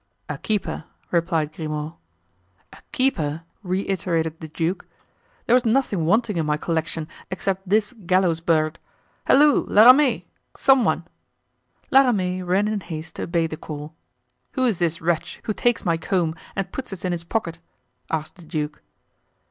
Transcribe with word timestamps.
"A 0.27 0.39
keeper," 0.39 0.85
replied 1.11 1.53
Grimaud. 1.53 1.93
"A 2.73 2.77
keeper!" 2.91 3.43
reiterated 3.61 4.39
the 4.39 4.47
duke; 4.47 4.87
"there 5.45 5.53
was 5.53 5.63
nothing 5.63 6.07
wanting 6.07 6.37
in 6.37 6.45
my 6.47 6.57
collection, 6.57 7.07
except 7.29 7.69
this 7.69 7.93
gallows 8.07 8.39
bird. 8.39 8.79
Halloo! 9.27 9.63
La 9.67 9.85
Ramee! 9.85 10.25
some 10.57 10.83
one!" 10.85 11.05
La 11.91 12.01
Ramee 12.01 12.41
ran 12.41 12.67
in 12.67 12.79
haste 12.79 13.17
to 13.17 13.21
obey 13.25 13.45
the 13.45 13.57
call. 13.57 13.93
"Who 14.53 14.65
is 14.65 14.79
this 14.79 15.01
wretch 15.01 15.39
who 15.43 15.53
takes 15.53 15.85
my 15.85 15.97
comb 15.97 16.33
and 16.55 16.71
puts 16.71 16.91
it 16.91 17.05
in 17.05 17.11
his 17.11 17.23
pocket?" 17.23 17.59
asked 18.09 18.37
the 18.37 18.43
duke. 18.45 18.81